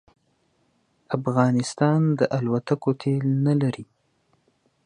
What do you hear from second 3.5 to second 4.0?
لري